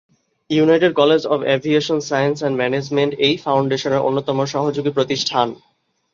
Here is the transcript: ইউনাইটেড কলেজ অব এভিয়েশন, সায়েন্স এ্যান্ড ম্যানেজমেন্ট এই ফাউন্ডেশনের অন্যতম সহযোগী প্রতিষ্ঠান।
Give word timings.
ইউনাইটেড 0.49 0.91
কলেজ 0.95 1.21
অব 1.25 1.39
এভিয়েশন, 1.55 1.97
সায়েন্স 2.09 2.37
এ্যান্ড 2.39 2.55
ম্যানেজমেন্ট 2.57 3.11
এই 3.19 3.35
ফাউন্ডেশনের 3.37 4.05
অন্যতম 4.07 4.37
সহযোগী 4.45 4.91
প্রতিষ্ঠান। 4.97 5.47